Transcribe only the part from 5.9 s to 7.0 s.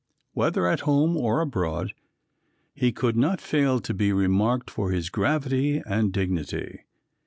dignity.